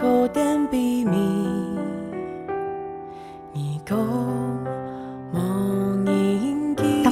[0.00, 0.26] 读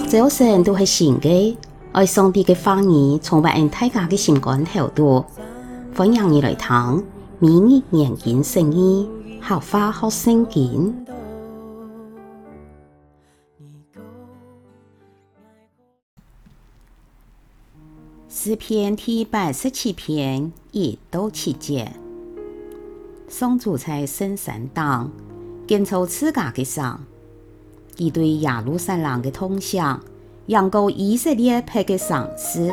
[0.09, 1.59] 早晨都是新的，
[1.93, 5.22] 爱上帝的话语，充满大家的心肝头度。
[5.95, 7.05] 欢迎你来听，
[7.38, 9.07] 明日研经圣经，
[9.43, 11.05] 学话学圣经。
[18.30, 21.92] 诗篇第八十七篇一到七节，
[23.28, 25.10] 上主在圣山顶
[25.66, 26.98] 建造自家的山，
[27.96, 30.00] 他对耶路撒冷的痛想，
[30.46, 32.70] 扬告以色列百个赏赐。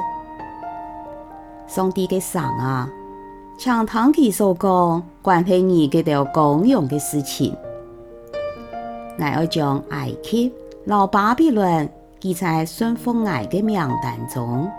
[1.68, 2.90] 上帝的山啊，
[3.58, 7.56] 请听他所讲关系你这条光荣的事情。
[9.18, 10.52] 我要将埃及、
[10.86, 14.70] 老巴比伦记在顺服我的名单中。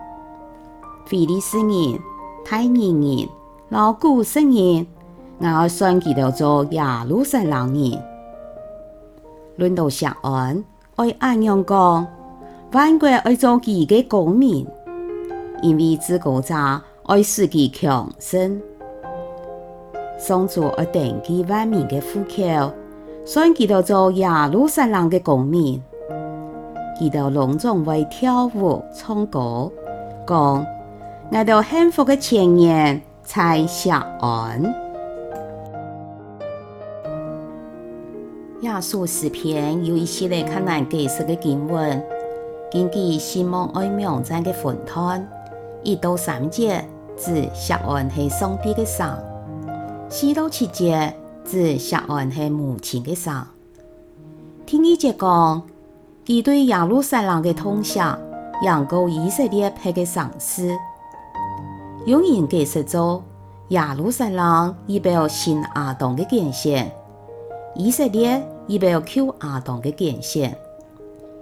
[1.04, 2.00] 非利斯人、
[2.45, 3.28] 泰尼人、
[3.68, 4.86] 老古实人，
[5.38, 8.02] 我要选佢哋做耶路撒冷人。
[9.56, 10.65] 论到锡安，
[10.96, 12.06] 爱安样讲，
[12.73, 14.66] 万国爱做佢嘅公民，
[15.62, 16.54] 因为至高者
[17.04, 18.60] 爱使佢强盛。
[20.18, 22.73] 上主爱定佢万民嘅户口，
[23.24, 25.82] 选佢哋做耶路撒冷嘅公民，
[26.98, 29.70] 佢哋隆重为跳舞唱歌，
[30.26, 30.66] 讲。
[31.30, 34.85] 我到幸福的前言在锡安。
[38.66, 42.04] 耶稣诗篇有一系列困难解释的经文，
[42.68, 45.24] 根据西蒙爱妙赞的分段，
[45.84, 46.84] 一到三节
[47.16, 49.16] 指锡安是上帝的山，
[50.10, 51.14] 四到七节
[51.45, 53.46] 指锡安是母亲的山。
[54.66, 55.62] 第二节讲，
[56.26, 58.18] 佢对耶路撒冷的痛想，
[58.64, 60.76] 扬告以色列百个赏赐。
[62.04, 63.23] 有人解释做
[63.68, 66.91] 耶路撒冷以表新亚当的拣选，
[67.76, 70.56] 以色列以表旧亚当的拣选。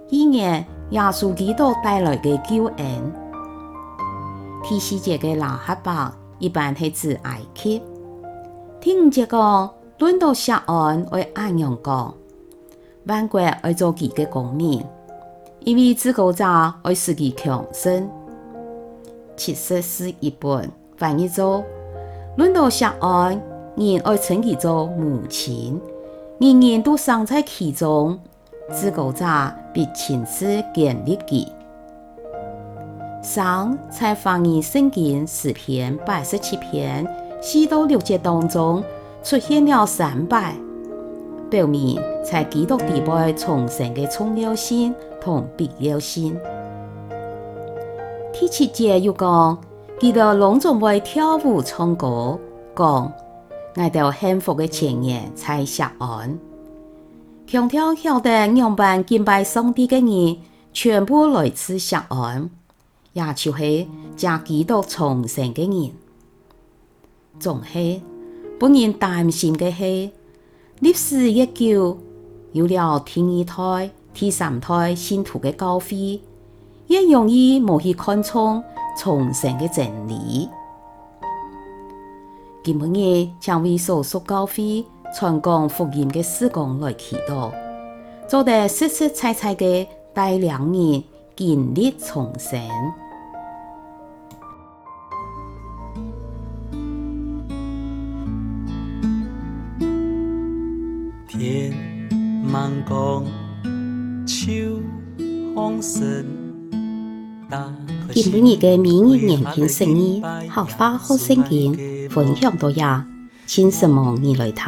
[0.09, 3.13] 一年耶稣基督带来的救恩。
[4.63, 7.81] 第四节的拉合伯一般系指埃及。
[8.79, 12.13] 第五节讲论到锡安为安阳讲，
[13.05, 14.83] 万国爱做佢嘅公民，
[15.61, 16.45] 因为至高者
[16.83, 18.09] 爱使佢强盛。
[19.35, 21.63] 七十四一本翻译做：
[22.37, 23.41] 论到锡安，
[23.75, 25.81] 人爱称其做母亲，
[26.37, 28.19] 人人都生在其中，
[28.69, 29.25] 自古者
[29.71, 31.47] 必亲自建立佢。
[33.21, 37.07] 上在翻译圣经诗篇八十七篇
[37.41, 38.83] 四到六节当中
[39.23, 40.53] 出现了三摆，
[41.49, 46.37] 表明在基督地位重生的重要性同必要性。
[48.33, 49.57] 第七节又讲，
[50.01, 52.37] 基督隆重为跳舞唱歌，
[52.75, 53.09] 讲
[53.75, 56.39] 我到幸福的前夜在锡安，
[57.45, 60.37] 强调晓得样板敬拜上帝的人
[60.71, 62.49] 全部来自锡安，
[63.13, 65.91] 也就是将基督重生的人。
[67.39, 68.01] 总系
[68.57, 70.11] 不人担心的系，
[70.79, 71.97] 历史一久，
[72.53, 76.21] 有了第二胎、第三胎信徒的教会。
[76.87, 78.63] 也容易无去看重
[78.95, 80.47] 重生的真理。
[82.65, 84.83] 今日将为所属教会
[85.15, 87.53] 传讲福音的事工来祈祷，
[88.27, 91.03] 做得实实在在的带领人
[91.35, 92.59] 经历重生。
[101.27, 101.71] 天
[102.51, 103.23] 茫光，
[104.25, 104.81] 秋
[105.53, 106.25] 风深。
[108.15, 113.05] 今晡日嘅每日研经圣经，学话学圣经，分享到呀，
[113.45, 114.63] 请什么你来听。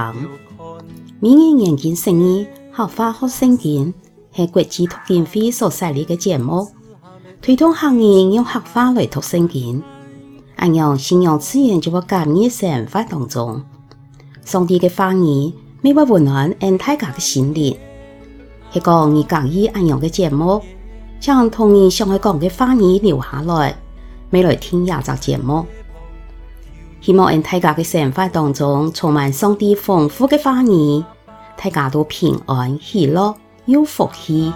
[1.21, 3.93] 每日研经圣经，学话学圣经，
[4.33, 6.67] 系国际读经会所设立嘅节目，
[7.41, 9.81] 推动行业用学话来读圣经，
[10.57, 13.63] 按样信仰自然就会感染生活当中。
[14.43, 17.77] 上帝嘅话语，每晚温暖俺大家嘅心灵，
[18.73, 20.61] 系讲你讲意按样嘅节目。
[21.19, 23.75] 将同伊上开讲嘅花语留下来，
[24.29, 25.65] 未来听廿集节目。
[27.01, 31.03] 希望因大家嘅生活当中充满上帝丰富嘅花语，
[31.55, 33.35] 大家都平安喜乐，
[33.65, 34.51] 有福气。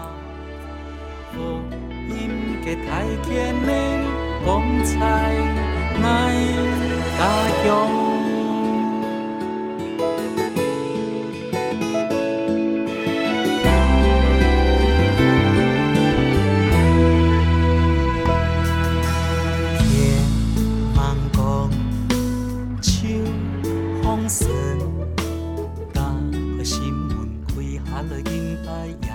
[28.29, 28.69] ยิงไป
[29.06, 29.07] อ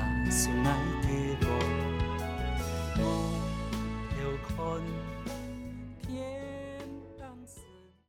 [1.44, 1.48] 我，
[2.98, 3.00] 我
[4.18, 4.56] 要看